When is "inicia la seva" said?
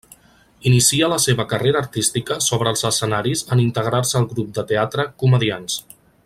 0.69-1.45